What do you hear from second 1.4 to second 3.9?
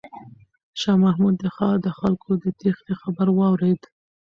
ښار د خلکو د تیښتې خبر واورېد.